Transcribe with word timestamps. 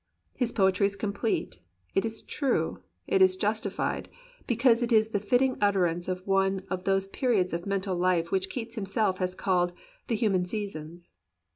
His 0.35 0.51
po 0.51 0.65
etry 0.71 0.87
is 0.87 0.95
complete, 0.95 1.59
it 1.93 2.05
is 2.05 2.23
true, 2.23 2.81
it 3.05 3.21
is 3.21 3.35
justified, 3.35 4.09
because 4.47 4.81
it 4.81 4.91
is 4.91 5.09
the 5.09 5.19
fitting 5.19 5.55
utterance 5.61 6.07
of 6.07 6.25
one 6.25 6.63
of 6.71 6.85
those 6.85 7.05
periods 7.05 7.53
of 7.53 7.67
mental 7.67 7.95
life 7.95 8.31
which 8.31 8.49
Keats 8.49 8.73
himself 8.73 9.19
has 9.19 9.35
called 9.35 9.73
"the 10.07 10.15
human 10.15 10.47
seasons." 10.47 11.11